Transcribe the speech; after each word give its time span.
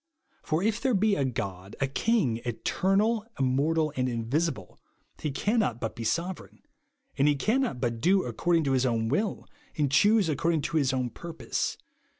For 0.41 0.63
if 0.63 0.81
there 0.81 0.95
be 0.95 1.13
a 1.15 1.23
God, 1.23 1.75
a" 1.79 1.85
King, 2.05 2.41
eternal, 2.43 3.23
immortal, 3.39 3.93
and 3.95 4.09
in 4.09 4.25
visible," 4.25 4.79
he 5.21 5.29
cannot 5.29 5.79
but 5.79 5.95
be 5.95 6.03
sovereign,— 6.03 6.63
and 7.19 7.27
he 7.27 7.35
cannot 7.35 7.79
but 7.79 8.01
do 8.01 8.23
according 8.25 8.63
to 8.63 8.71
his 8.71 8.83
own 8.87 9.09
will, 9.09 9.45
and 9.77 9.91
choose 9.91 10.27
according 10.27 10.61
to 10.63 10.77
his 10.77 10.91
own 10.91 11.11
pur 11.11 11.33
pose. 11.33 11.77